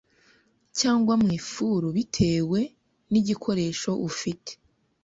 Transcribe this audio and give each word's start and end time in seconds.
cyangwa 0.79 1.13
mu 1.21 1.27
ifuru 1.39 1.87
bitewe 1.95 2.59
n’igikoresho 3.11 3.91
ufite, 4.09 4.51